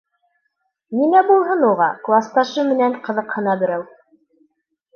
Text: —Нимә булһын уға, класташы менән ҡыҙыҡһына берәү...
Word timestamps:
—Нимә 0.99 1.21
булһын 1.27 1.67
уға, 1.67 1.91
класташы 2.09 2.65
менән 2.73 2.99
ҡыҙыҡһына 3.07 3.57
берәү... 3.63 3.87